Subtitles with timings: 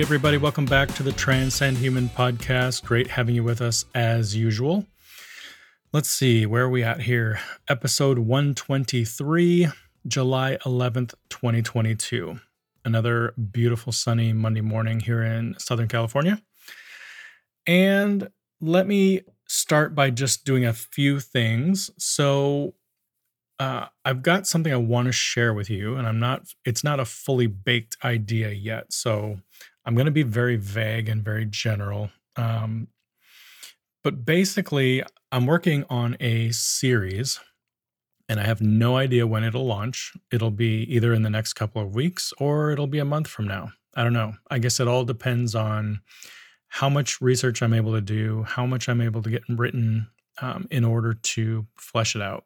[0.00, 2.84] Everybody, welcome back to the Transcend Human podcast.
[2.84, 4.86] Great having you with us as usual.
[5.92, 7.40] Let's see, where are we at here?
[7.68, 9.68] Episode 123,
[10.06, 12.38] July 11th, 2022.
[12.84, 16.40] Another beautiful sunny Monday morning here in Southern California.
[17.66, 18.30] And
[18.60, 21.90] let me start by just doing a few things.
[21.98, 22.74] So,
[23.58, 27.00] uh, I've got something I want to share with you, and I'm not, it's not
[27.00, 28.92] a fully baked idea yet.
[28.92, 29.40] So
[29.88, 32.10] I'm going to be very vague and very general.
[32.36, 32.88] Um,
[34.04, 35.02] but basically,
[35.32, 37.40] I'm working on a series
[38.28, 40.12] and I have no idea when it'll launch.
[40.30, 43.46] It'll be either in the next couple of weeks or it'll be a month from
[43.48, 43.70] now.
[43.94, 44.34] I don't know.
[44.50, 46.02] I guess it all depends on
[46.68, 50.08] how much research I'm able to do, how much I'm able to get written
[50.42, 52.44] um, in order to flesh it out.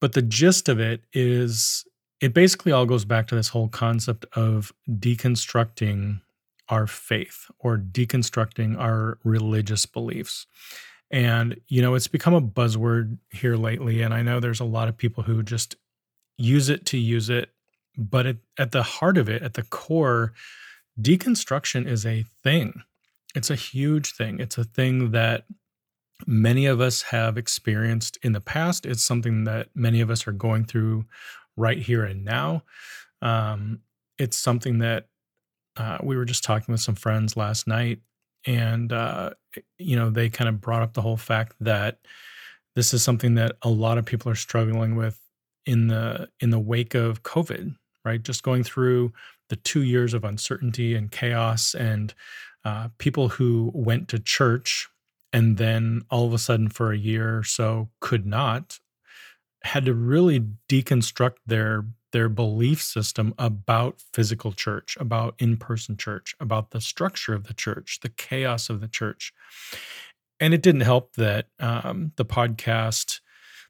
[0.00, 1.84] But the gist of it is
[2.22, 6.20] it basically all goes back to this whole concept of deconstructing
[6.68, 10.46] our faith or deconstructing our religious beliefs.
[11.10, 14.02] And, you know, it's become a buzzword here lately.
[14.02, 15.74] And I know there's a lot of people who just
[16.38, 17.50] use it to use it.
[17.98, 20.32] But it, at the heart of it, at the core,
[20.98, 22.82] deconstruction is a thing.
[23.34, 24.38] It's a huge thing.
[24.38, 25.44] It's a thing that
[26.26, 28.86] many of us have experienced in the past.
[28.86, 31.04] It's something that many of us are going through
[31.56, 32.62] right here and now.
[33.20, 33.80] Um,
[34.18, 35.06] it's something that
[35.76, 38.00] uh, we were just talking with some friends last night,
[38.46, 39.30] and uh,
[39.78, 41.98] you know they kind of brought up the whole fact that
[42.74, 45.18] this is something that a lot of people are struggling with
[45.66, 47.74] in the in the wake of COVID,
[48.04, 48.22] right?
[48.22, 49.12] Just going through
[49.48, 52.14] the two years of uncertainty and chaos, and
[52.64, 54.88] uh, people who went to church
[55.32, 58.78] and then all of a sudden for a year or so could not
[59.64, 66.70] had to really deconstruct their their belief system about physical church, about in-person church, about
[66.70, 69.32] the structure of the church, the chaos of the church.
[70.38, 73.20] And it didn't help that um, the podcast,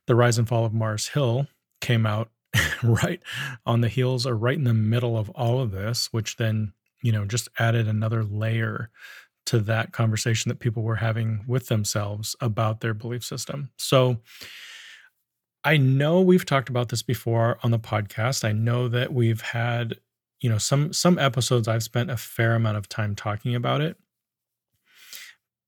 [0.07, 1.47] "The Rise and Fall of Mars Hill,"
[1.81, 2.31] came out
[2.83, 3.23] right
[3.65, 6.73] on the heels or right in the middle of all of this, which then
[7.03, 8.91] you know just added another layer
[9.45, 13.71] to that conversation that people were having with themselves about their belief system.
[13.77, 14.19] So
[15.65, 18.45] I know we've talked about this before on the podcast.
[18.45, 19.99] I know that we've had,
[20.41, 23.97] you know, some some episodes I've spent a fair amount of time talking about it.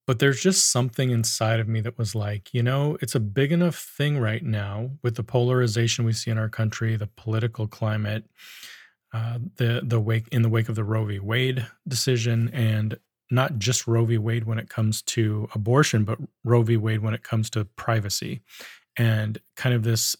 [0.06, 3.52] But there's just something inside of me that was like, you know, it's a big
[3.52, 8.24] enough thing right now with the polarization we see in our country, the political climate,
[9.14, 11.20] uh, the the wake in the wake of the Roe v.
[11.20, 12.98] Wade decision, and
[13.30, 14.18] not just Roe v.
[14.18, 16.76] Wade when it comes to abortion, but Roe v.
[16.76, 18.42] Wade when it comes to privacy
[18.96, 20.16] and kind of this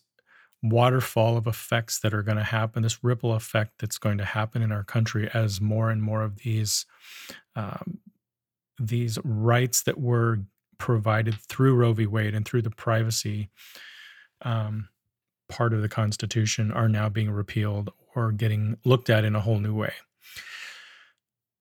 [0.63, 4.63] waterfall of effects that are going to happen, this ripple effect that's going to happen
[4.63, 6.87] in our country as more and more of these
[7.55, 7.99] um,
[8.79, 10.41] these rights that were
[10.79, 12.07] provided through Roe v.
[12.07, 13.51] Wade and through the privacy
[14.43, 14.89] um,
[15.49, 19.61] part of the Constitution are now being repealed or getting looked at in a whole
[19.61, 19.93] new way.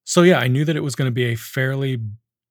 [0.03, 2.01] So yeah, I knew that it was going to be a fairly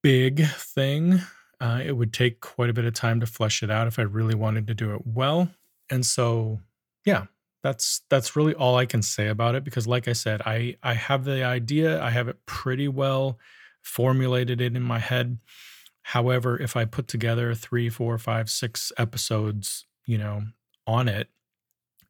[0.02, 1.20] big thing
[1.62, 4.02] uh, it would take quite a bit of time to flesh it out if I
[4.02, 5.48] really wanted to do it well.
[5.88, 6.58] And so,
[7.06, 7.26] yeah,
[7.62, 10.94] that's that's really all I can say about it because, like I said, I I
[10.94, 13.38] have the idea, I have it pretty well
[13.80, 15.38] formulated it in my head.
[16.02, 20.42] However, if I put together three, four, five, six episodes, you know,
[20.88, 21.28] on it,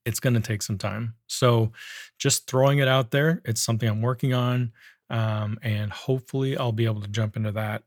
[0.06, 1.14] it's going to take some time.
[1.26, 1.72] So,
[2.18, 4.72] just throwing it out there, it's something I'm working on,
[5.10, 7.82] um, and hopefully, I'll be able to jump into that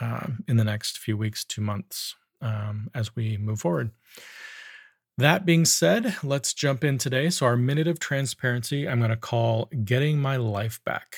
[0.00, 3.90] um, in the next few weeks to months um, as we move forward.
[5.16, 7.30] That being said, let's jump in today.
[7.30, 11.16] So, our minute of transparency, I'm going to call Getting My Life Back.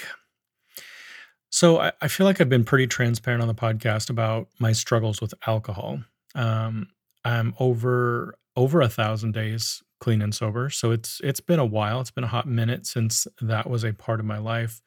[1.48, 5.22] So, I, I, feel like I've been pretty transparent on the podcast about my struggles
[5.22, 6.00] with alcohol.
[6.34, 6.88] Um,
[7.24, 12.02] I'm over over a thousand days clean and sober, so it's it's been a while.
[12.02, 14.82] It's been a hot minute since that was a part of my life.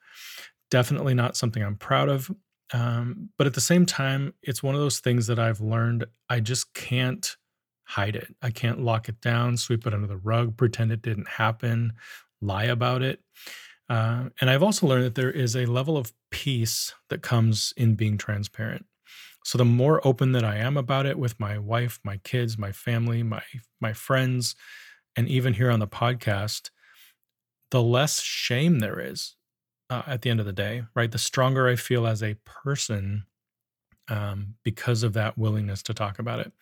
[0.70, 2.30] Definitely not something I'm proud of.
[2.72, 6.40] Um, but at the same time, it's one of those things that I've learned I
[6.40, 7.36] just can't
[7.84, 8.32] hide it.
[8.40, 11.94] I can't lock it down, sweep it under the rug, pretend it didn't happen,
[12.40, 13.20] lie about it.
[13.88, 17.96] Uh, and I've also learned that there is a level of peace that comes in
[17.96, 18.86] being transparent.
[19.44, 22.70] So the more open that I am about it with my wife, my kids, my
[22.70, 23.42] family, my
[23.80, 24.54] my friends,
[25.16, 26.70] and even here on the podcast,
[27.70, 29.34] the less shame there is
[29.90, 31.10] uh, at the end of the day, right?
[31.10, 33.24] The stronger I feel as a person
[34.08, 36.52] um, because of that willingness to talk about it.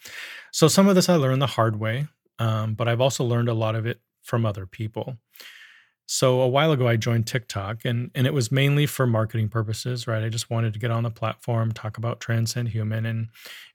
[0.53, 2.07] So some of this I learned the hard way,
[2.39, 5.17] um, but I've also learned a lot of it from other people.
[6.07, 10.07] So a while ago, I joined TikTok, and and it was mainly for marketing purposes,
[10.07, 10.25] right?
[10.25, 13.29] I just wanted to get on the platform, talk about Transcend Human, and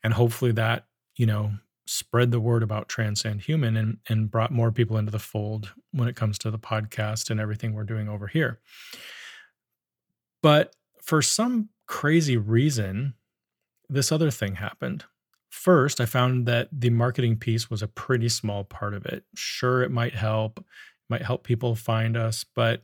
[0.04, 1.52] and hopefully that you know
[1.86, 6.08] spread the word about Transcend Human and and brought more people into the fold when
[6.08, 8.60] it comes to the podcast and everything we're doing over here.
[10.44, 13.16] But for some crazy reason,
[13.90, 15.06] this other thing happened.
[15.50, 19.26] First, I found that the marketing piece was a pretty small part of it.
[19.36, 20.66] Sure, it might help,
[21.10, 22.84] might help people find us, but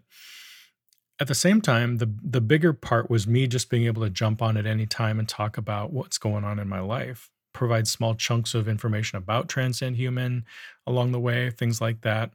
[1.19, 4.41] at the same time, the the bigger part was me just being able to jump
[4.41, 8.15] on at any time and talk about what's going on in my life, provide small
[8.15, 10.45] chunks of information about Transcend Human
[10.88, 12.31] along the way, things like that.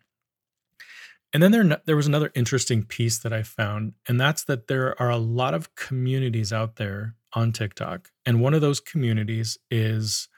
[1.35, 5.01] And then there there was another interesting piece that I found, and that's that there
[5.03, 8.11] are a lot of communities out there on TikTok.
[8.25, 10.29] And one of those communities is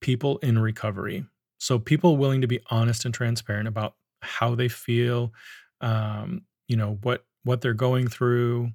[0.00, 1.24] people in recovery.
[1.58, 5.32] So people willing to be honest and transparent about how they feel,
[5.80, 8.70] um, you know, what what they're going through,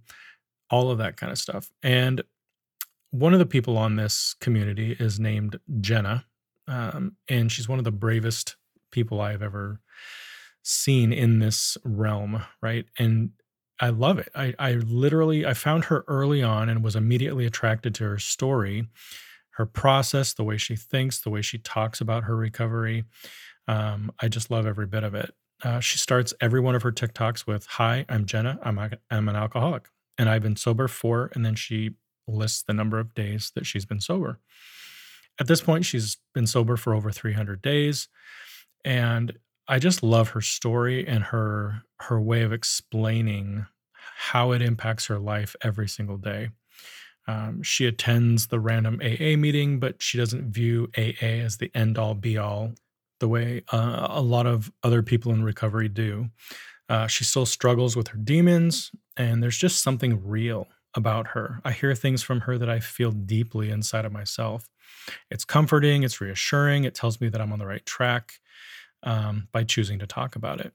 [0.69, 1.69] all of that kind of stuff.
[1.83, 2.21] And
[3.11, 6.25] one of the people on this community is named Jenna,
[6.69, 8.55] um, and she's one of the bravest
[8.91, 9.81] people I've ever
[10.63, 12.85] seen in this realm, right?
[12.97, 13.31] And
[13.79, 14.29] I love it.
[14.33, 18.87] I, I literally I found her early on and was immediately attracted to her story,
[19.51, 23.03] her process, the way she thinks, the way she talks about her recovery.
[23.67, 25.33] Um, I just love every bit of it.
[25.63, 28.59] Uh, she starts every one of her TikToks with, "Hi, I'm Jenna.
[28.63, 29.87] I'm a, I'm an alcoholic,
[30.17, 31.91] and I've been sober for." And then she
[32.27, 34.39] lists the number of days that she's been sober.
[35.39, 38.07] At this point, she's been sober for over 300 days,
[38.83, 39.37] and
[39.67, 45.19] I just love her story and her her way of explaining how it impacts her
[45.19, 46.49] life every single day.
[47.27, 51.97] Um, she attends the random AA meeting, but she doesn't view AA as the end
[51.97, 52.73] all be all
[53.19, 56.29] the way uh, a lot of other people in recovery do.
[56.89, 61.61] Uh, she still struggles with her demons, and there's just something real about her.
[61.63, 64.69] I hear things from her that I feel deeply inside of myself.
[65.31, 68.33] It's comforting, it's reassuring, it tells me that I'm on the right track
[69.03, 70.73] um, by choosing to talk about it.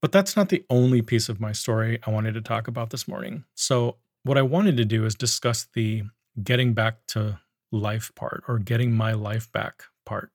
[0.00, 3.08] But that's not the only piece of my story I wanted to talk about this
[3.08, 3.44] morning.
[3.54, 6.02] So, what I wanted to do is discuss the
[6.42, 7.40] getting back to
[7.72, 10.30] life part or getting my life back part.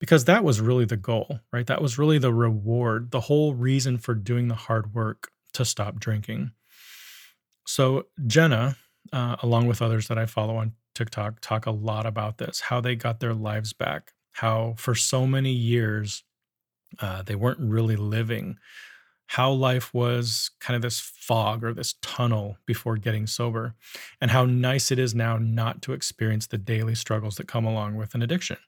[0.00, 1.66] Because that was really the goal, right?
[1.66, 6.00] That was really the reward, the whole reason for doing the hard work to stop
[6.00, 6.52] drinking.
[7.66, 8.76] So, Jenna,
[9.12, 12.80] uh, along with others that I follow on TikTok, talk a lot about this how
[12.80, 16.24] they got their lives back, how for so many years
[17.00, 18.58] uh, they weren't really living,
[19.26, 23.74] how life was kind of this fog or this tunnel before getting sober,
[24.20, 27.96] and how nice it is now not to experience the daily struggles that come along
[27.96, 28.58] with an addiction.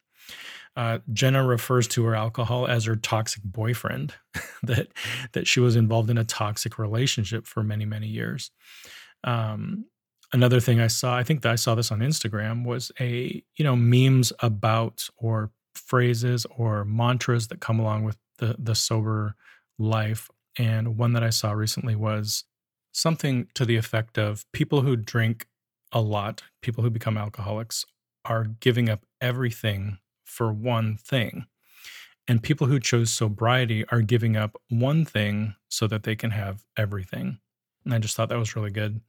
[0.77, 4.15] Uh, Jenna refers to her alcohol as her toxic boyfriend,
[4.63, 4.89] that
[5.33, 8.51] that she was involved in a toxic relationship for many many years.
[9.25, 9.87] Um,
[10.33, 13.65] another thing I saw, I think that I saw this on Instagram, was a you
[13.65, 19.35] know memes about or phrases or mantras that come along with the the sober
[19.79, 20.31] life.
[20.59, 22.45] And one that I saw recently was
[22.93, 25.47] something to the effect of people who drink
[25.93, 27.85] a lot, people who become alcoholics,
[28.25, 31.47] are giving up everything for one thing.
[32.29, 36.65] And people who chose sobriety are giving up one thing so that they can have
[36.77, 37.39] everything.
[37.85, 39.01] And I just thought that was really good.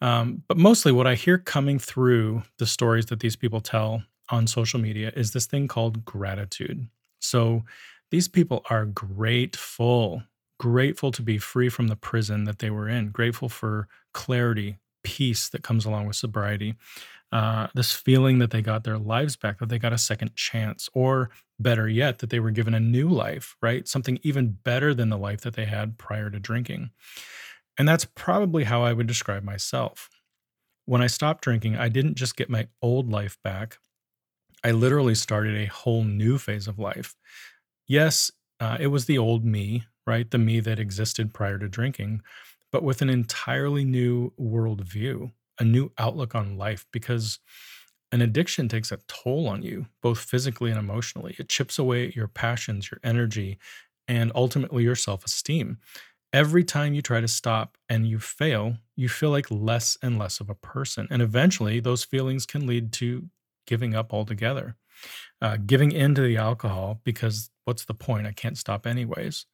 [0.00, 4.46] Um, but mostly, what I hear coming through the stories that these people tell on
[4.46, 6.88] social media is this thing called gratitude.
[7.20, 7.64] So
[8.10, 10.22] these people are grateful,
[10.58, 15.48] grateful to be free from the prison that they were in, grateful for clarity, peace
[15.50, 16.74] that comes along with sobriety,
[17.32, 20.88] uh, this feeling that they got their lives back, that they got a second chance,
[20.94, 23.86] or better yet, that they were given a new life, right?
[23.86, 26.90] Something even better than the life that they had prior to drinking.
[27.80, 30.10] And that's probably how I would describe myself.
[30.84, 33.78] When I stopped drinking, I didn't just get my old life back,
[34.62, 37.16] I literally started a whole new phase of life.
[37.88, 40.30] Yes, uh, it was the old me, right?
[40.30, 42.20] The me that existed prior to drinking,
[42.70, 47.38] but with an entirely new worldview, a new outlook on life, because
[48.12, 51.34] an addiction takes a toll on you, both physically and emotionally.
[51.38, 53.58] It chips away at your passions, your energy,
[54.06, 55.78] and ultimately your self esteem.
[56.32, 60.38] Every time you try to stop and you fail, you feel like less and less
[60.40, 61.08] of a person.
[61.10, 63.28] And eventually, those feelings can lead to
[63.66, 64.76] giving up altogether,
[65.42, 68.26] uh, giving in to the alcohol because what's the point?
[68.26, 69.46] I can't stop anyways.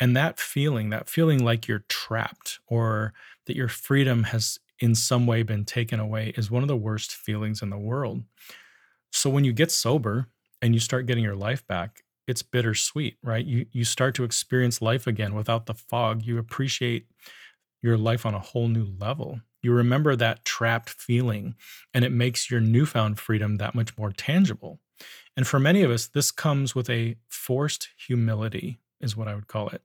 [0.00, 3.12] And that feeling, that feeling like you're trapped or
[3.46, 7.14] that your freedom has in some way been taken away, is one of the worst
[7.14, 8.22] feelings in the world.
[9.12, 10.26] So when you get sober
[10.62, 13.44] and you start getting your life back, it's bittersweet, right?
[13.44, 16.22] You you start to experience life again without the fog.
[16.24, 17.06] You appreciate
[17.82, 19.40] your life on a whole new level.
[19.62, 21.54] You remember that trapped feeling,
[21.94, 24.78] and it makes your newfound freedom that much more tangible.
[25.36, 29.48] And for many of us, this comes with a forced humility, is what I would
[29.48, 29.82] call it.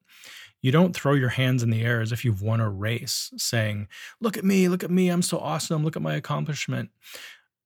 [0.62, 3.88] You don't throw your hands in the air as if you've won a race, saying,
[4.20, 6.90] Look at me, look at me, I'm so awesome, look at my accomplishment.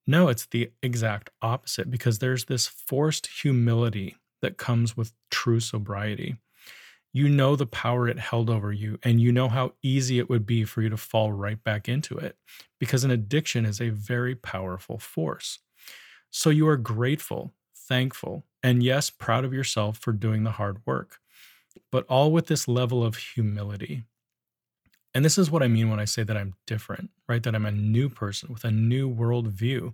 [0.06, 6.38] No, it's the exact opposite because there's this forced humility that comes with true sobriety.
[7.14, 10.46] You know the power it held over you, and you know how easy it would
[10.46, 12.38] be for you to fall right back into it
[12.80, 15.60] because an addiction is a very powerful force.
[16.30, 21.20] So you are grateful, thankful, and yes, proud of yourself for doing the hard work,
[21.92, 24.04] but all with this level of humility.
[25.14, 27.42] And this is what I mean when I say that I'm different, right?
[27.42, 29.94] That I'm a new person with a new worldview.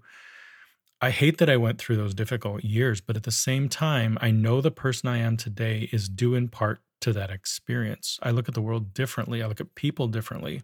[1.03, 4.31] I hate that I went through those difficult years, but at the same time, I
[4.31, 8.17] know the person I am today is due in part to that experience.
[8.24, 9.43] I look at the world differently.
[9.43, 10.63] I look at people differently.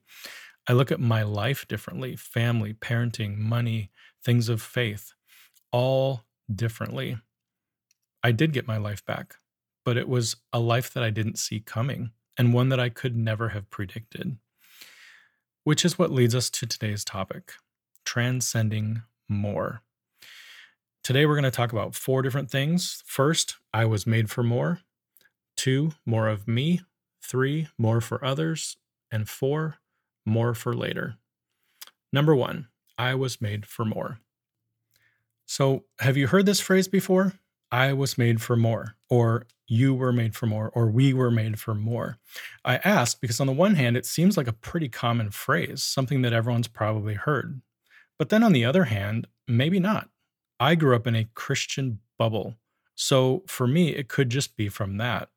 [0.65, 3.91] I look at my life differently family, parenting, money,
[4.23, 5.11] things of faith,
[5.73, 7.17] all differently.
[8.23, 9.35] I did get my life back,
[9.83, 13.17] but it was a life that I didn't see coming and one that I could
[13.17, 14.37] never have predicted.
[15.65, 17.55] Which is what leads us to today's topic
[18.05, 19.83] transcending more.
[21.09, 23.01] Today, we're going to talk about four different things.
[23.03, 24.81] First, I was made for more.
[25.57, 26.81] Two, more of me.
[27.19, 28.77] Three, more for others.
[29.11, 29.77] And four,
[30.23, 31.15] more for later.
[32.13, 34.19] Number one, I was made for more.
[35.47, 37.33] So, have you heard this phrase before?
[37.71, 41.59] I was made for more, or you were made for more, or we were made
[41.59, 42.19] for more.
[42.63, 46.21] I ask because, on the one hand, it seems like a pretty common phrase, something
[46.21, 47.63] that everyone's probably heard.
[48.19, 50.07] But then on the other hand, maybe not.
[50.59, 52.55] I grew up in a Christian bubble.
[52.95, 55.29] So for me, it could just be from that.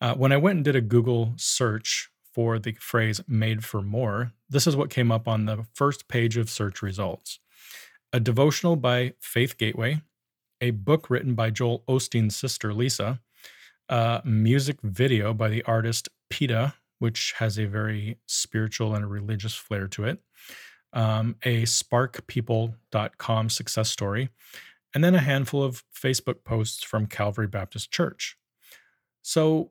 [0.00, 4.32] Uh, when I went and did a Google search for the phrase made for more,
[4.48, 7.38] this is what came up on the first page of search results
[8.14, 10.02] a devotional by Faith Gateway,
[10.60, 13.20] a book written by Joel Osteen's sister, Lisa,
[13.88, 19.88] a music video by the artist PETA, which has a very spiritual and religious flair
[19.88, 20.20] to it,
[20.92, 24.28] um, a sparkpeople.com success story,
[24.94, 28.36] and then a handful of Facebook posts from Calvary Baptist Church.
[29.22, 29.70] So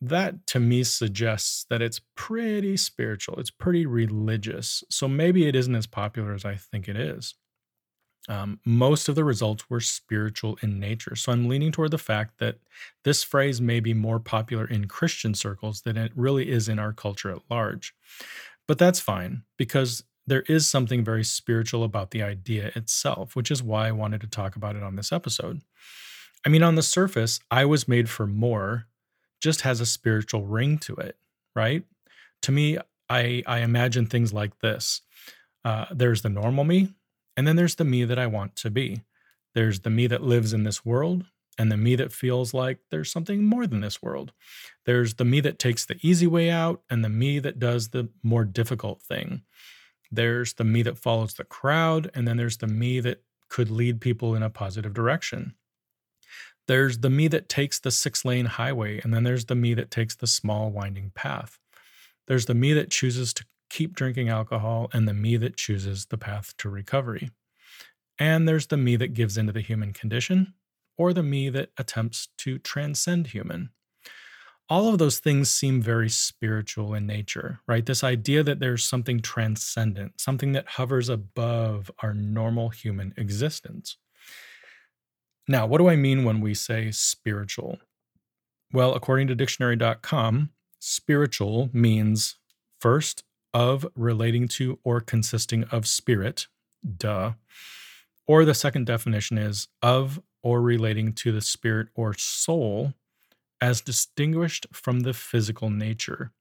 [0.00, 4.84] that to me suggests that it's pretty spiritual, it's pretty religious.
[4.90, 7.34] So maybe it isn't as popular as I think it is.
[8.26, 11.14] Um, most of the results were spiritual in nature.
[11.14, 12.56] So I'm leaning toward the fact that
[13.04, 16.92] this phrase may be more popular in Christian circles than it really is in our
[16.92, 17.94] culture at large.
[18.66, 23.62] But that's fine because there is something very spiritual about the idea itself, which is
[23.62, 25.62] why I wanted to talk about it on this episode.
[26.46, 28.86] I mean, on the surface, I was made for more
[29.40, 31.18] just has a spiritual ring to it,
[31.54, 31.84] right?
[32.42, 32.78] To me,
[33.10, 35.02] I, I imagine things like this
[35.64, 36.94] uh, there's the normal me,
[37.36, 39.00] and then there's the me that I want to be.
[39.54, 41.24] There's the me that lives in this world,
[41.58, 44.32] and the me that feels like there's something more than this world.
[44.84, 48.08] There's the me that takes the easy way out, and the me that does the
[48.22, 49.42] more difficult thing.
[50.14, 54.00] There's the me that follows the crowd, and then there's the me that could lead
[54.00, 55.54] people in a positive direction.
[56.68, 59.90] There's the me that takes the six lane highway, and then there's the me that
[59.90, 61.58] takes the small winding path.
[62.26, 66.18] There's the me that chooses to keep drinking alcohol, and the me that chooses the
[66.18, 67.30] path to recovery.
[68.18, 70.54] And there's the me that gives into the human condition,
[70.96, 73.70] or the me that attempts to transcend human
[74.68, 77.84] all of those things seem very spiritual in nature, right?
[77.84, 83.98] This idea that there's something transcendent, something that hovers above our normal human existence.
[85.46, 87.78] Now, what do I mean when we say spiritual?
[88.72, 92.36] Well, according to dictionary.com, spiritual means
[92.80, 96.48] first, of relating to or consisting of spirit,
[96.96, 97.34] duh.
[98.26, 102.94] Or the second definition is of or relating to the spirit or soul
[103.64, 106.32] as distinguished from the physical nature.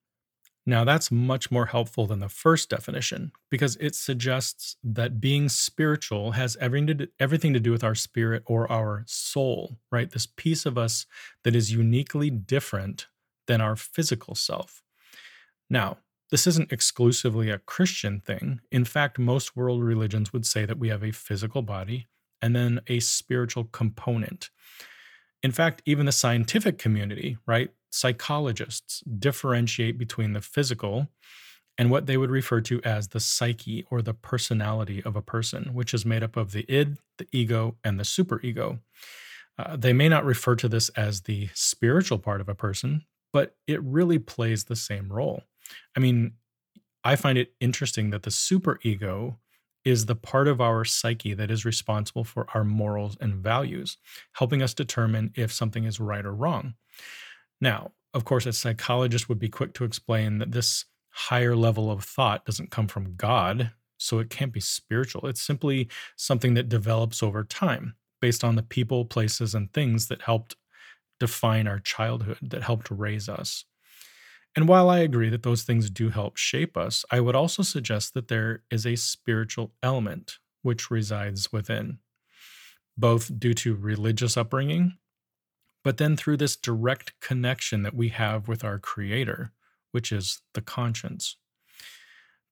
[0.65, 6.33] Now, that's much more helpful than the first definition because it suggests that being spiritual
[6.33, 10.11] has everything to, do, everything to do with our spirit or our soul, right?
[10.11, 11.05] This piece of us
[11.45, 13.07] that is uniquely different
[13.47, 14.83] than our physical self.
[15.69, 15.99] Now,
[16.29, 18.59] this isn't exclusively a Christian thing.
[18.69, 22.07] In fact, most world religions would say that we have a physical body
[22.41, 24.49] and then a spiritual component.
[25.43, 27.69] In fact, even the scientific community, right?
[27.91, 31.09] Psychologists differentiate between the physical
[31.77, 35.73] and what they would refer to as the psyche or the personality of a person,
[35.73, 38.79] which is made up of the id, the ego, and the superego.
[39.57, 43.55] Uh, they may not refer to this as the spiritual part of a person, but
[43.67, 45.43] it really plays the same role.
[45.95, 46.33] I mean,
[47.03, 49.37] I find it interesting that the superego
[49.85, 53.97] is the part of our psyche that is responsible for our morals and values,
[54.33, 56.73] helping us determine if something is right or wrong.
[57.59, 62.03] Now, of course, a psychologist would be quick to explain that this higher level of
[62.03, 65.27] thought doesn't come from God, so it can't be spiritual.
[65.27, 70.21] It's simply something that develops over time based on the people, places, and things that
[70.21, 70.55] helped
[71.19, 73.65] define our childhood, that helped raise us.
[74.55, 78.13] And while I agree that those things do help shape us, I would also suggest
[78.13, 81.97] that there is a spiritual element which resides within,
[82.97, 84.97] both due to religious upbringing,
[85.83, 89.51] but then through this direct connection that we have with our Creator,
[89.91, 91.35] which is the conscience.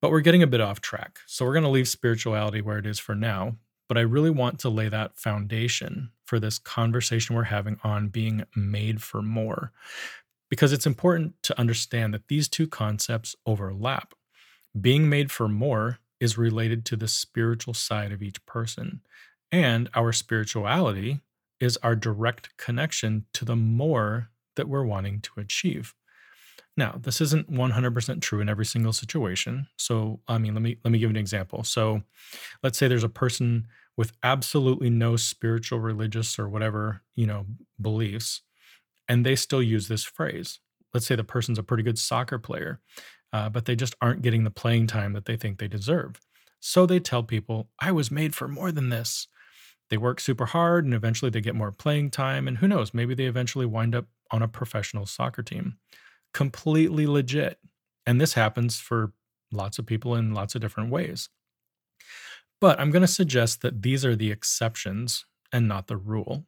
[0.00, 2.86] But we're getting a bit off track, so we're going to leave spirituality where it
[2.86, 3.56] is for now.
[3.88, 8.44] But I really want to lay that foundation for this conversation we're having on being
[8.56, 9.72] made for more
[10.52, 14.12] because it's important to understand that these two concepts overlap.
[14.78, 19.00] Being made for more is related to the spiritual side of each person,
[19.50, 21.22] and our spirituality
[21.58, 25.94] is our direct connection to the more that we're wanting to achieve.
[26.76, 29.68] Now, this isn't 100% true in every single situation.
[29.78, 31.64] So, I mean, let me let me give an example.
[31.64, 32.02] So,
[32.62, 37.46] let's say there's a person with absolutely no spiritual, religious or whatever, you know,
[37.80, 38.42] beliefs
[39.12, 40.58] and they still use this phrase.
[40.94, 42.80] Let's say the person's a pretty good soccer player,
[43.34, 46.18] uh, but they just aren't getting the playing time that they think they deserve.
[46.60, 49.28] So they tell people, I was made for more than this.
[49.90, 52.48] They work super hard and eventually they get more playing time.
[52.48, 55.76] And who knows, maybe they eventually wind up on a professional soccer team.
[56.32, 57.58] Completely legit.
[58.06, 59.12] And this happens for
[59.52, 61.28] lots of people in lots of different ways.
[62.62, 66.46] But I'm going to suggest that these are the exceptions and not the rule.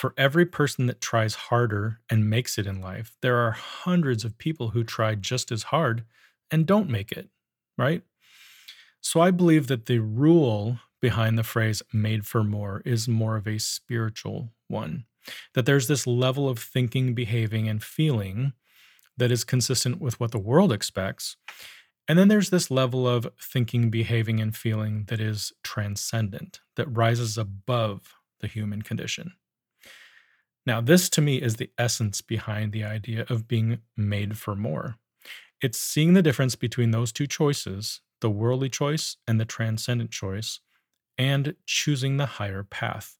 [0.00, 4.38] For every person that tries harder and makes it in life, there are hundreds of
[4.38, 6.04] people who try just as hard
[6.50, 7.28] and don't make it,
[7.76, 8.00] right?
[9.02, 13.46] So I believe that the rule behind the phrase made for more is more of
[13.46, 15.04] a spiritual one.
[15.52, 18.54] That there's this level of thinking, behaving, and feeling
[19.18, 21.36] that is consistent with what the world expects.
[22.08, 27.36] And then there's this level of thinking, behaving, and feeling that is transcendent, that rises
[27.36, 29.32] above the human condition.
[30.66, 34.96] Now, this to me is the essence behind the idea of being made for more.
[35.62, 40.60] It's seeing the difference between those two choices, the worldly choice and the transcendent choice,
[41.18, 43.18] and choosing the higher path,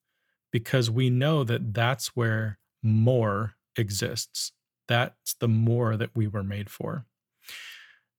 [0.51, 4.53] because we know that that's where more exists.
[4.89, 7.07] That's the more that we were made for.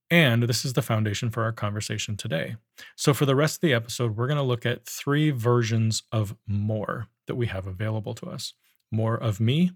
[0.09, 2.57] And this is the foundation for our conversation today.
[2.95, 6.35] So, for the rest of the episode, we're going to look at three versions of
[6.45, 8.53] more that we have available to us
[8.91, 9.71] more of me,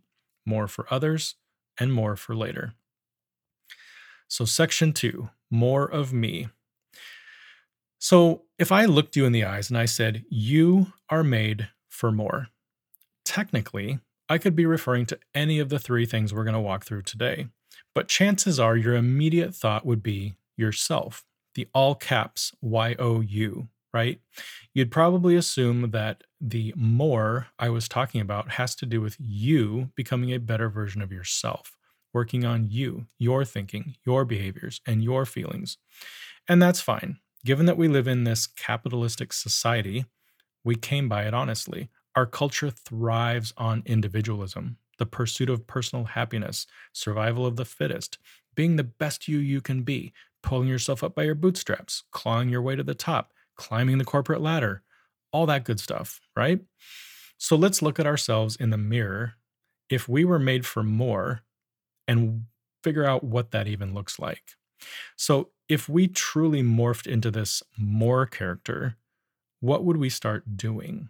[0.45, 1.35] more for others,
[1.79, 2.73] and more for later.
[4.27, 6.47] So, section two more of me.
[7.99, 12.11] So, if I looked you in the eyes and I said, You are made for
[12.11, 12.47] more,
[13.23, 16.85] technically, I could be referring to any of the three things we're going to walk
[16.85, 17.47] through today.
[17.93, 21.23] But chances are your immediate thought would be yourself,
[21.53, 24.19] the all caps Y O U, right?
[24.73, 29.89] You'd probably assume that the more I was talking about has to do with you
[29.95, 31.77] becoming a better version of yourself,
[32.13, 35.77] working on you, your thinking, your behaviors, and your feelings.
[36.45, 37.19] And that's fine.
[37.45, 40.05] Given that we live in this capitalistic society,
[40.65, 41.87] we came by it honestly.
[42.15, 48.17] Our culture thrives on individualism, the pursuit of personal happiness, survival of the fittest,
[48.55, 50.11] being the best you you can be,
[50.43, 54.41] pulling yourself up by your bootstraps, clawing your way to the top, climbing the corporate
[54.41, 54.83] ladder,
[55.31, 56.61] all that good stuff, right?
[57.37, 59.33] So let's look at ourselves in the mirror
[59.89, 61.41] if we were made for more
[62.07, 62.45] and
[62.83, 64.43] figure out what that even looks like.
[65.15, 68.97] So, if we truly morphed into this more character,
[69.59, 71.09] what would we start doing?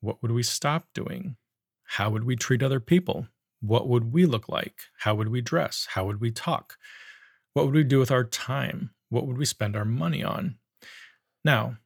[0.00, 1.36] What would we stop doing?
[1.84, 3.28] How would we treat other people?
[3.60, 4.80] What would we look like?
[4.98, 5.86] How would we dress?
[5.90, 6.76] How would we talk?
[7.52, 8.90] What would we do with our time?
[9.08, 10.56] What would we spend our money on?
[11.44, 11.76] Now,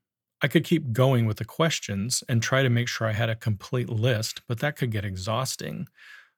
[0.47, 3.35] I could keep going with the questions and try to make sure I had a
[3.35, 5.89] complete list, but that could get exhausting.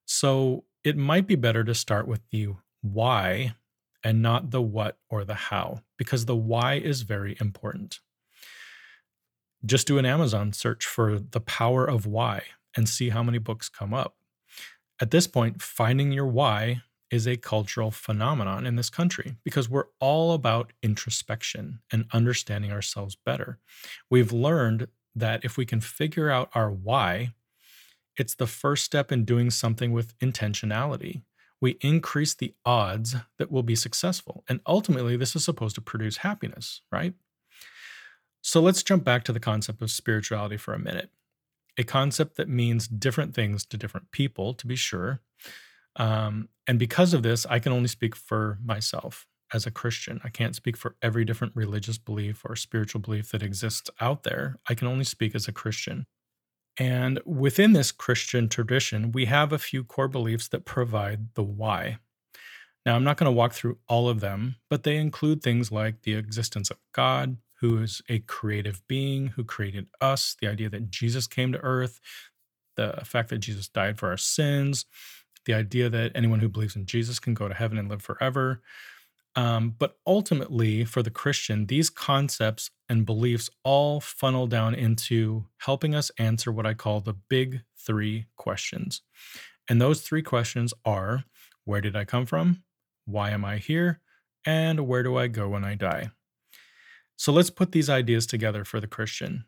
[0.07, 2.49] So it might be better to start with the
[2.81, 3.53] why
[4.03, 8.01] and not the what or the how, because the why is very important.
[9.67, 12.45] Just do an Amazon search for the power of why
[12.75, 14.17] and see how many books come up.
[15.03, 19.87] At this point, finding your why is a cultural phenomenon in this country because we're
[20.01, 23.59] all about introspection and understanding ourselves better.
[24.11, 27.33] We've learned that if we can figure out our why,
[28.17, 31.23] it's the first step in doing something with intentionality.
[31.61, 34.45] We increase the odds that we'll be successful.
[34.49, 37.15] And ultimately, this is supposed to produce happiness, right?
[38.43, 41.11] So let's jump back to the concept of spirituality for a minute.
[41.77, 45.21] A concept that means different things to different people, to be sure.
[45.99, 50.21] Um, and because of this, I can only speak for myself as a Christian.
[50.25, 54.57] I can't speak for every different religious belief or spiritual belief that exists out there.
[54.69, 56.07] I can only speak as a Christian.
[56.79, 61.99] And within this Christian tradition, we have a few core beliefs that provide the why.
[62.87, 66.03] Now, I'm not going to walk through all of them, but they include things like
[66.03, 70.91] the existence of God, who is a creative being who created us, the idea that
[70.91, 72.01] Jesus came to earth,
[72.77, 74.87] the fact that Jesus died for our sins,
[75.49, 78.61] the idea that anyone who believes in Jesus can go to heaven and live forever.
[79.35, 85.95] Um, but ultimately, for the Christian, these concepts and beliefs all funnel down into helping
[85.95, 89.01] us answer what I call the big three questions.
[89.71, 91.25] And those three questions are
[91.65, 92.63] where did I come from?
[93.07, 94.01] Why am I here?
[94.45, 96.11] And where do I go when I die?
[97.17, 99.47] So let's put these ideas together for the Christian.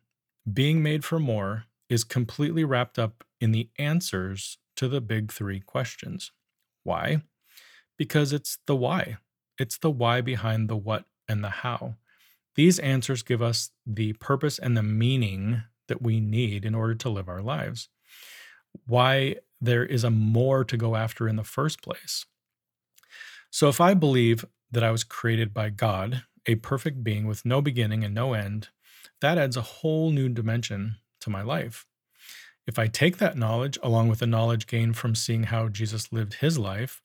[0.51, 5.61] Being made for more is completely wrapped up in the answers to the big three
[5.61, 6.33] questions.
[6.85, 7.21] Why?
[7.99, 9.19] Because it's the why.
[9.59, 11.97] It's the why behind the what and the how.
[12.55, 17.11] These answers give us the purpose and the meaning that we need in order to
[17.11, 17.91] live our lives.
[18.87, 22.25] Why there is a more to go after in the first place.
[23.51, 27.61] So, if I believe that I was created by God, a perfect being with no
[27.61, 28.69] beginning and no end,
[29.21, 31.85] that adds a whole new dimension to my life.
[32.71, 36.35] If I take that knowledge along with the knowledge gained from seeing how Jesus lived
[36.35, 37.03] his life,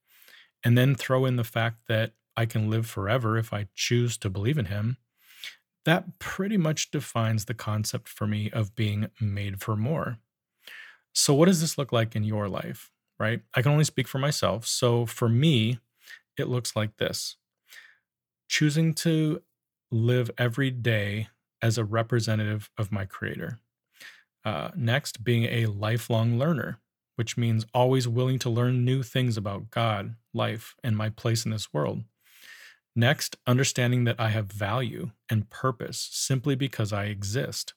[0.63, 4.29] and then throw in the fact that I can live forever if I choose to
[4.29, 4.97] believe in him,
[5.83, 10.19] that pretty much defines the concept for me of being made for more.
[11.13, 13.41] So, what does this look like in your life, right?
[13.55, 14.67] I can only speak for myself.
[14.67, 15.79] So, for me,
[16.37, 17.37] it looks like this
[18.47, 19.41] choosing to
[19.89, 23.57] live every day as a representative of my creator.
[24.45, 26.79] Uh, next, being a lifelong learner,
[27.15, 31.51] which means always willing to learn new things about God, life, and my place in
[31.51, 32.03] this world.
[32.95, 37.73] Next, understanding that I have value and purpose simply because I exist,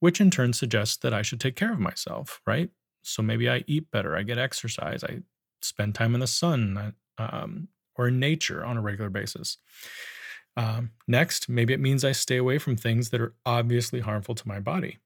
[0.00, 2.70] which in turn suggests that I should take care of myself, right?
[3.02, 5.20] So maybe I eat better, I get exercise, I
[5.62, 9.56] spend time in the sun um, or in nature on a regular basis.
[10.56, 14.48] Um, next, maybe it means I stay away from things that are obviously harmful to
[14.48, 14.98] my body.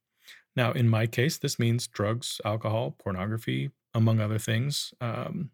[0.56, 4.94] Now, in my case, this means drugs, alcohol, pornography, among other things.
[5.00, 5.50] Um,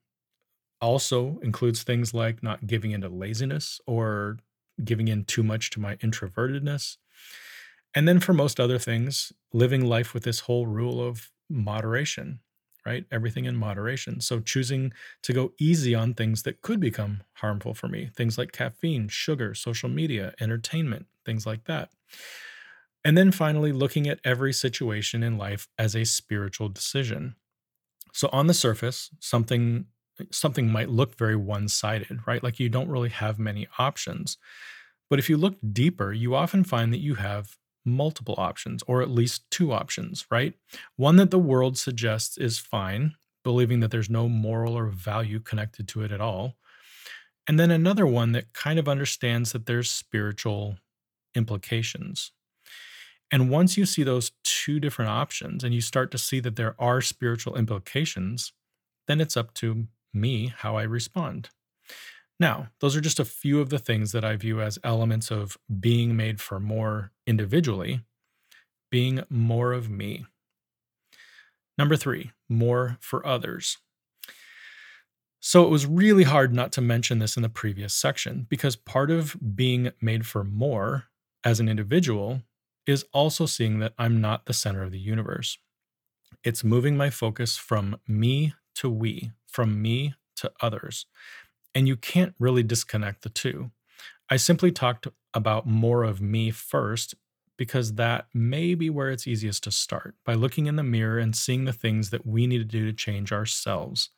[0.80, 4.38] also includes things like not giving into laziness or
[4.84, 6.98] giving in too much to my introvertedness.
[7.94, 12.40] And then for most other things, living life with this whole rule of moderation,
[12.86, 13.04] right?
[13.10, 14.20] Everything in moderation.
[14.20, 18.52] So choosing to go easy on things that could become harmful for me, things like
[18.52, 21.90] caffeine, sugar, social media, entertainment, things like that.
[23.04, 27.36] And then finally, looking at every situation in life as a spiritual decision.
[28.12, 29.86] So, on the surface, something
[30.30, 32.42] something might look very one-sided, right?
[32.42, 34.36] Like you don't really have many options.
[35.08, 39.10] But if you look deeper, you often find that you have multiple options, or at
[39.10, 40.54] least two options, right?
[40.96, 45.88] One that the world suggests is fine, believing that there's no moral or value connected
[45.88, 46.56] to it at all.
[47.48, 50.76] And then another one that kind of understands that there's spiritual
[51.34, 52.32] implications,
[53.31, 56.75] and once you see those two different options and you start to see that there
[56.79, 58.53] are spiritual implications,
[59.07, 61.51] then it's up to me how I respond.
[62.40, 65.59] Now, those are just a few of the things that I view as elements of
[65.79, 68.01] being made for more individually,
[68.90, 70.27] being more of me.
[71.77, 73.79] Number three, more for others.
[75.38, 79.11] So it was really hard not to mention this in the previous section because part
[79.11, 81.05] of being made for more
[81.45, 82.43] as an individual
[82.87, 85.59] is also seeing that I'm not the center of the universe.
[86.45, 91.07] It's moving my focus from me to we, from me to others.
[91.75, 93.71] And you can't really disconnect the two.
[94.29, 97.14] I simply talked about more of me first
[97.57, 101.37] because that may be where it's easiest to start by looking in the mirror and
[101.37, 104.09] seeing the things that we need to do to change ourselves.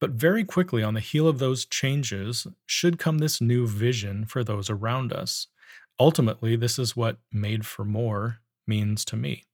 [0.00, 4.44] But very quickly, on the heel of those changes, should come this new vision for
[4.44, 5.48] those around us.
[5.98, 9.44] Ultimately, this is what made for more means to me.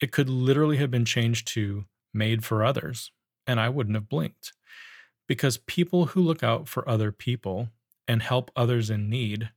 [0.00, 3.10] It could literally have been changed to made for others,
[3.46, 4.52] and I wouldn't have blinked.
[5.26, 7.70] Because people who look out for other people
[8.06, 9.50] and help others in need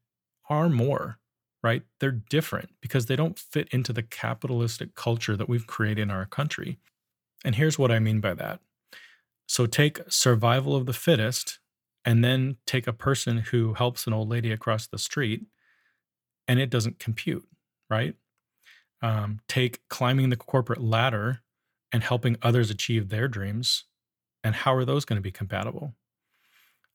[0.50, 1.20] are more,
[1.62, 1.84] right?
[2.00, 6.26] They're different because they don't fit into the capitalistic culture that we've created in our
[6.26, 6.80] country.
[7.44, 8.62] And here's what I mean by that.
[9.48, 11.60] So take survival of the fittest
[12.06, 15.46] and then take a person who helps an old lady across the street
[16.48, 17.48] and it doesn't compute,
[17.90, 18.16] right?
[19.02, 21.42] Um, take climbing the corporate ladder
[21.92, 23.86] and helping others achieve their dreams.
[24.44, 25.94] And how are those going to be compatible?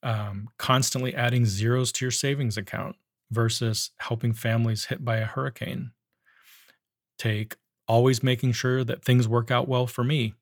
[0.02, 2.96] Um, constantly adding zeros to your savings account
[3.30, 5.92] versus helping families hit by a hurricane.
[7.18, 10.34] Take always making sure that things work out well for me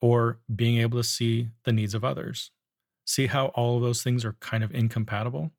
[0.00, 2.50] or being able to see the needs of others.
[3.06, 5.50] See how all of those things are kind of incompatible?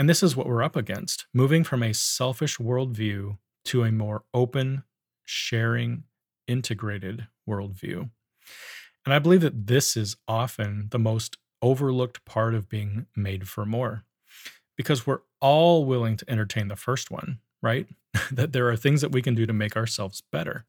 [0.00, 3.36] And this is what we're up against moving from a selfish worldview
[3.66, 4.84] to a more open,
[5.26, 6.04] sharing,
[6.48, 8.08] integrated worldview.
[9.04, 13.66] And I believe that this is often the most overlooked part of being made for
[13.66, 14.04] more
[14.74, 17.86] because we're all willing to entertain the first one, right?
[18.32, 20.64] that there are things that we can do to make ourselves better.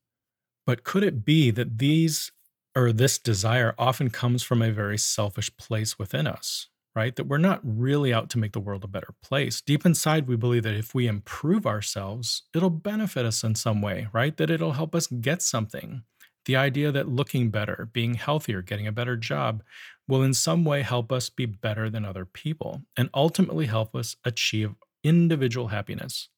[0.65, 2.33] But could it be that these
[2.75, 6.67] or this desire often comes from a very selfish place within us?
[6.95, 7.15] Right?
[7.15, 9.61] That we're not really out to make the world a better place.
[9.61, 14.07] Deep inside, we believe that if we improve ourselves, it'll benefit us in some way,
[14.13, 14.35] right?
[14.37, 16.03] That it'll help us get something.
[16.45, 19.63] The idea that looking better, being healthier, getting a better job
[20.07, 24.15] will in some way help us be better than other people and ultimately help us
[24.25, 26.29] achieve individual happiness.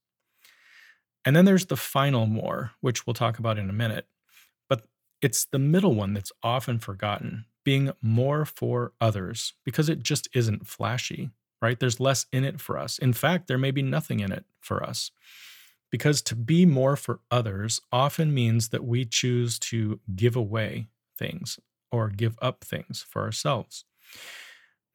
[1.26, 4.08] And then there's the final more, which we'll talk about in a minute.
[4.68, 4.86] But
[5.22, 10.68] it's the middle one that's often forgotten being more for others because it just isn't
[10.68, 11.80] flashy, right?
[11.80, 12.98] There's less in it for us.
[12.98, 15.12] In fact, there may be nothing in it for us.
[15.92, 21.60] Because to be more for others often means that we choose to give away things
[21.92, 23.86] or give up things for ourselves.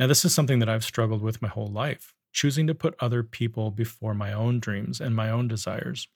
[0.01, 3.23] Now, this is something that I've struggled with my whole life, choosing to put other
[3.23, 6.09] people before my own dreams and my own desires.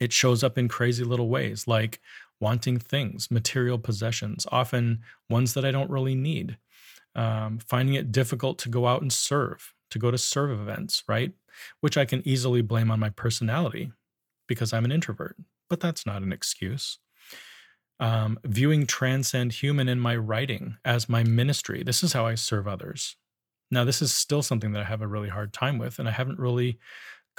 [0.00, 2.00] It shows up in crazy little ways, like
[2.40, 6.56] wanting things, material possessions, often ones that I don't really need.
[7.14, 11.32] Um, finding it difficult to go out and serve, to go to serve events, right?
[11.80, 13.92] Which I can easily blame on my personality
[14.46, 15.36] because I'm an introvert,
[15.68, 16.98] but that's not an excuse.
[17.98, 21.82] Um, viewing Transcend Human in my writing as my ministry.
[21.82, 23.16] This is how I serve others.
[23.70, 26.12] Now, this is still something that I have a really hard time with, and I
[26.12, 26.78] haven't really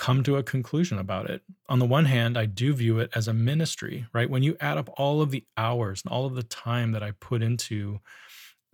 [0.01, 1.43] come to a conclusion about it.
[1.69, 4.27] On the one hand, I do view it as a ministry, right?
[4.27, 7.11] When you add up all of the hours and all of the time that I
[7.11, 7.99] put into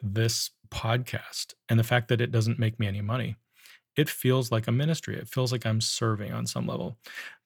[0.02, 3.36] this podcast and the fact that it doesn't make me any money,
[3.98, 5.18] it feels like a ministry.
[5.18, 6.98] It feels like I'm serving on some level.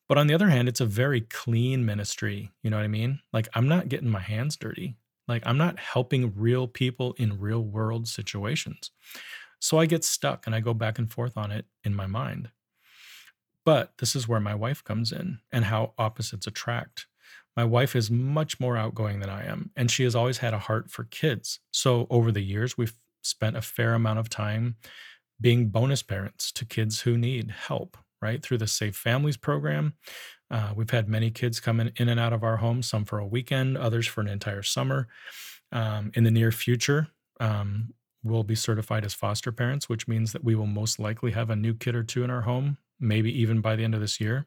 [0.08, 2.52] But on the other hand, it's a very clean ministry.
[2.62, 3.18] You know what I mean?
[3.32, 4.94] Like I'm not getting my hands dirty.
[5.26, 8.92] Like I'm not helping real people in real world situations.
[9.58, 12.50] So I get stuck and I go back and forth on it in my mind.
[13.64, 17.06] But this is where my wife comes in and how opposites attract.
[17.56, 20.58] My wife is much more outgoing than I am, and she has always had a
[20.58, 21.60] heart for kids.
[21.70, 24.76] So over the years, we've spent a fair amount of time
[25.40, 28.42] being bonus parents to kids who need help, right?
[28.42, 29.94] Through the Safe Families program.
[30.50, 33.18] Uh, we've had many kids come in, in and out of our home, some for
[33.18, 35.08] a weekend, others for an entire summer.
[35.72, 37.08] Um, in the near future,
[37.40, 41.50] um, we'll be certified as foster parents, which means that we will most likely have
[41.50, 44.20] a new kid or two in our home maybe even by the end of this
[44.20, 44.46] year.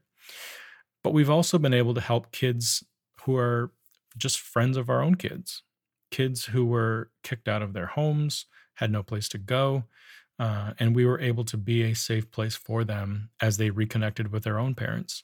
[1.03, 2.83] But we've also been able to help kids
[3.21, 3.71] who are
[4.17, 5.63] just friends of our own kids,
[6.09, 9.83] kids who were kicked out of their homes, had no place to go.
[10.37, 14.31] Uh, and we were able to be a safe place for them as they reconnected
[14.31, 15.23] with their own parents.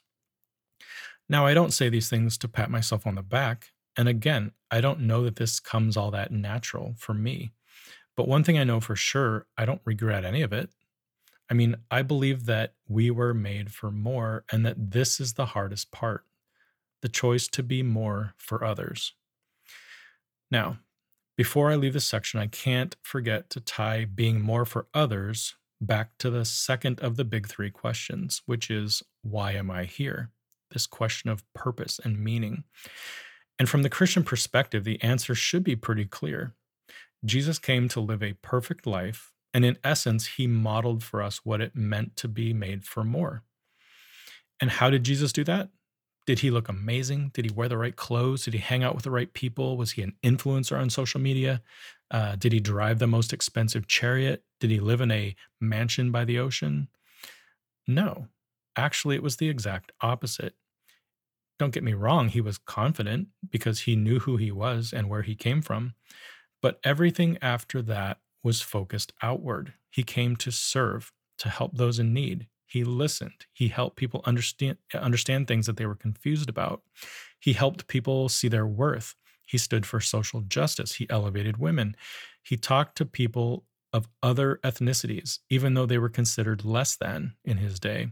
[1.27, 3.69] Now, I don't say these things to pat myself on the back.
[3.97, 7.51] And again, I don't know that this comes all that natural for me.
[8.15, 10.69] But one thing I know for sure, I don't regret any of it.
[11.51, 15.47] I mean, I believe that we were made for more and that this is the
[15.47, 16.23] hardest part
[17.01, 19.15] the choice to be more for others.
[20.51, 20.77] Now,
[21.35, 26.11] before I leave this section, I can't forget to tie being more for others back
[26.19, 30.29] to the second of the big three questions, which is why am I here?
[30.69, 32.65] This question of purpose and meaning.
[33.57, 36.53] And from the Christian perspective, the answer should be pretty clear.
[37.25, 41.61] Jesus came to live a perfect life and in essence, he modeled for us what
[41.61, 43.43] it meant to be made for more.
[44.59, 45.69] And how did Jesus do that?
[46.27, 47.31] Did he look amazing?
[47.33, 48.45] Did he wear the right clothes?
[48.45, 49.75] Did he hang out with the right people?
[49.75, 51.61] Was he an influencer on social media?
[52.11, 54.43] Uh, did he drive the most expensive chariot?
[54.59, 56.89] Did he live in a mansion by the ocean?
[57.87, 58.27] No.
[58.77, 60.53] Actually, it was the exact opposite.
[61.57, 65.21] Don't get me wrong, he was confident because he knew who he was and where
[65.21, 65.93] he came from.
[66.61, 69.73] But everything after that was focused outward.
[69.89, 72.47] He came to serve, to help those in need.
[72.65, 73.45] He listened.
[73.51, 76.81] He helped people understand understand things that they were confused about.
[77.39, 79.15] He helped people see their worth.
[79.45, 80.95] He stood for social justice.
[80.95, 81.95] He elevated women.
[82.41, 87.57] He talked to people of other ethnicities, even though they were considered less than in
[87.57, 88.07] his day.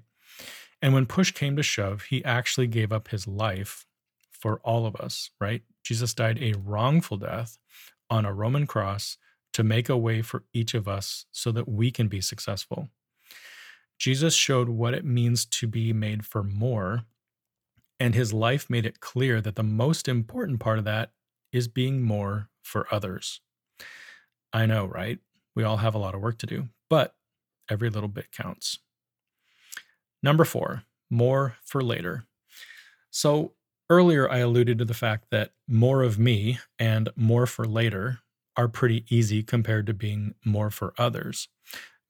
[0.81, 3.85] And when push came to shove, he actually gave up his life
[4.31, 5.61] for all of us, right?
[5.83, 7.57] Jesus died a wrongful death
[8.09, 9.17] on a Roman cross
[9.53, 12.89] to make a way for each of us so that we can be successful.
[13.97, 17.03] Jesus showed what it means to be made for more,
[17.99, 21.11] and his life made it clear that the most important part of that
[21.51, 23.41] is being more for others.
[24.53, 25.19] I know, right?
[25.55, 27.15] We all have a lot of work to do, but
[27.69, 28.79] every little bit counts.
[30.23, 32.23] Number four, more for later.
[33.11, 33.53] So
[33.89, 38.19] earlier, I alluded to the fact that more of me and more for later
[38.59, 41.47] are pretty easy compared to being more for others.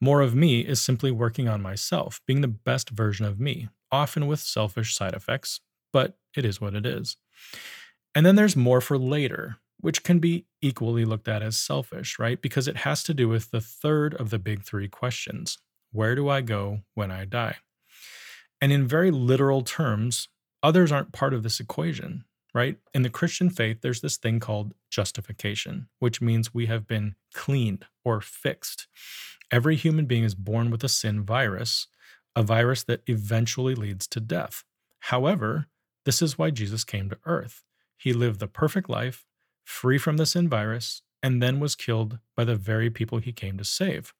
[0.01, 4.25] More of me is simply working on myself, being the best version of me, often
[4.25, 5.59] with selfish side effects,
[5.93, 7.17] but it is what it is.
[8.15, 12.41] And then there's more for later, which can be equally looked at as selfish, right?
[12.41, 15.59] Because it has to do with the third of the big three questions
[15.91, 17.57] Where do I go when I die?
[18.59, 20.29] And in very literal terms,
[20.63, 22.77] others aren't part of this equation, right?
[22.93, 27.85] In the Christian faith, there's this thing called justification, which means we have been cleaned
[28.03, 28.87] or fixed.
[29.51, 31.87] Every human being is born with a sin virus,
[32.35, 34.63] a virus that eventually leads to death.
[35.01, 35.67] However,
[36.05, 37.63] this is why Jesus came to earth.
[37.97, 39.25] He lived the perfect life,
[39.63, 43.57] free from the sin virus, and then was killed by the very people he came
[43.57, 44.13] to save.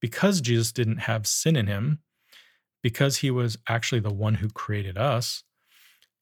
[0.00, 2.00] Because Jesus didn't have sin in him,
[2.82, 5.44] because he was actually the one who created us,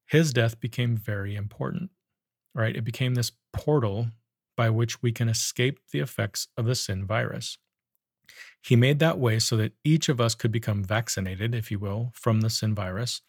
[0.08, 1.90] his death became very important,
[2.54, 2.74] right?
[2.74, 4.08] It became this portal
[4.56, 7.58] by which we can escape the effects of the sin virus.
[8.62, 12.10] He made that way so that each of us could become vaccinated, if you will,
[12.14, 13.20] from the sin virus,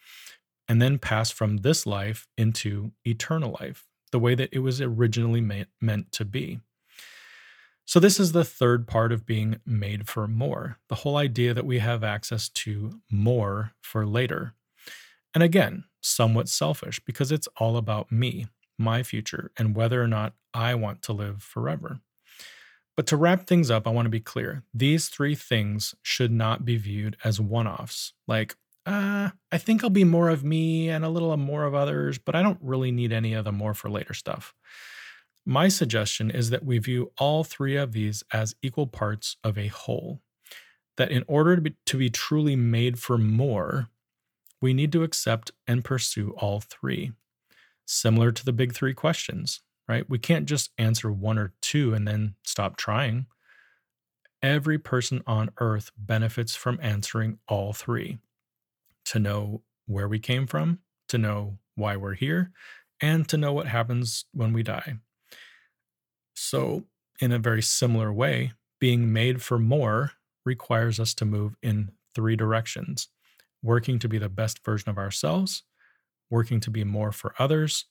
[0.68, 5.42] and then pass from this life into eternal life, the way that it was originally
[5.42, 6.60] meant to be.
[7.86, 11.66] So, this is the third part of being made for more the whole idea that
[11.66, 14.54] we have access to more for later.
[15.34, 20.34] And again, somewhat selfish because it's all about me, my future, and whether or not
[20.54, 22.00] I want to live forever.
[22.96, 24.64] But to wrap things up, I want to be clear.
[24.74, 28.14] These three things should not be viewed as one offs.
[28.28, 32.18] Like, uh, I think I'll be more of me and a little more of others,
[32.18, 34.54] but I don't really need any of the more for later stuff.
[35.46, 39.68] My suggestion is that we view all three of these as equal parts of a
[39.68, 40.22] whole.
[40.98, 43.88] That in order to be, to be truly made for more,
[44.62, 47.14] we need to accept and pursue all three.
[47.86, 50.08] Similar to the big three questions right?
[50.08, 53.26] We can't just answer one or two and then stop trying.
[54.42, 58.20] Every person on earth benefits from answering all three
[59.06, 62.52] to know where we came from, to know why we're here,
[63.02, 64.94] and to know what happens when we die.
[66.36, 66.86] So,
[67.20, 70.12] in a very similar way, being made for more
[70.46, 73.08] requires us to move in three directions
[73.62, 75.64] working to be the best version of ourselves,
[76.30, 77.86] working to be more for others,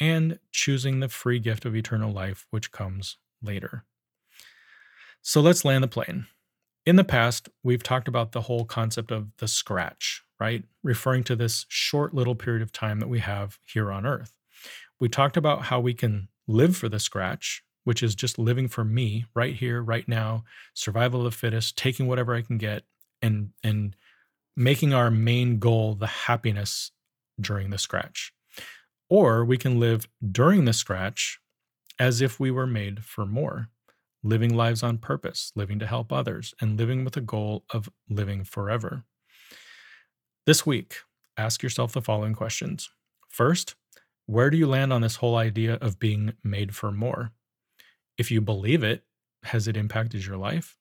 [0.00, 3.84] and choosing the free gift of eternal life, which comes later.
[5.20, 6.26] So let's land the plane.
[6.84, 10.64] In the past, we've talked about the whole concept of the scratch, right?
[10.82, 14.32] Referring to this short little period of time that we have here on earth.
[14.98, 18.84] We talked about how we can live for the scratch, which is just living for
[18.84, 20.44] me right here, right now,
[20.74, 22.82] survival of the fittest, taking whatever I can get,
[23.20, 23.94] and and
[24.56, 26.90] making our main goal the happiness
[27.40, 28.32] during the scratch.
[29.08, 31.38] Or we can live during the scratch
[31.98, 33.68] as if we were made for more,
[34.22, 38.44] living lives on purpose, living to help others, and living with a goal of living
[38.44, 39.04] forever.
[40.46, 40.96] This week,
[41.36, 42.90] ask yourself the following questions.
[43.28, 43.74] First,
[44.26, 47.32] where do you land on this whole idea of being made for more?
[48.18, 49.04] If you believe it,
[49.44, 50.76] has it impacted your life?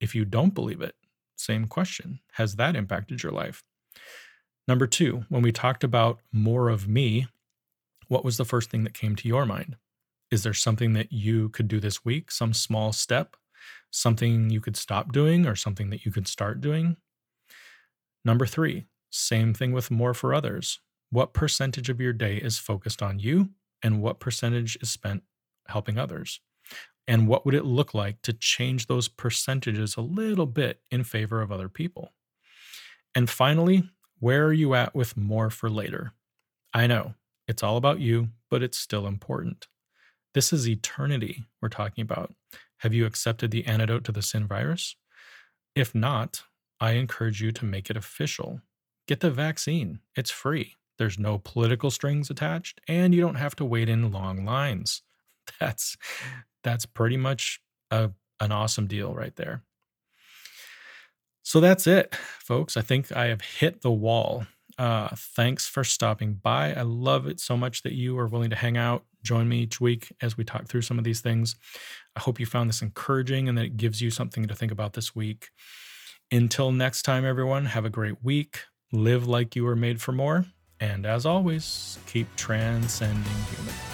[0.00, 0.94] If you don't believe it,
[1.36, 2.20] same question.
[2.32, 3.62] Has that impacted your life?
[4.66, 7.26] Number two, when we talked about more of me
[8.08, 9.76] what was the first thing that came to your mind?
[10.30, 13.36] Is there something that you could do this week, some small step,
[13.90, 16.96] something you could stop doing, or something that you could start doing?
[18.24, 20.80] Number three, same thing with more for others.
[21.10, 23.50] What percentage of your day is focused on you,
[23.82, 25.22] and what percentage is spent
[25.68, 26.40] helping others?
[27.06, 31.42] And what would it look like to change those percentages a little bit in favor
[31.42, 32.12] of other people?
[33.14, 33.84] And finally,
[34.18, 36.12] where are you at with more for later?
[36.72, 37.14] I know
[37.46, 39.68] it's all about you, but it's still important.
[40.32, 42.34] This is eternity we're talking about.
[42.78, 44.96] Have you accepted the antidote to the sin virus?
[45.74, 46.42] If not,
[46.80, 48.60] I encourage you to make it official.
[49.06, 50.74] Get the vaccine, it's free.
[50.98, 55.02] There's no political strings attached, and you don't have to wait in long lines.
[55.60, 55.96] That's
[56.62, 59.62] that's pretty much a, an awesome deal right there.
[61.42, 62.76] So that's it, folks.
[62.76, 64.46] I think I have hit the wall.
[64.78, 66.72] Uh, thanks for stopping by.
[66.72, 69.80] I love it so much that you are willing to hang out, join me each
[69.80, 71.54] week as we talk through some of these things.
[72.16, 74.94] I hope you found this encouraging and that it gives you something to think about
[74.94, 75.50] this week.
[76.32, 78.62] Until next time, everyone, have a great week.
[78.90, 80.46] Live like you were made for more.
[80.80, 83.93] And as always, keep transcending human.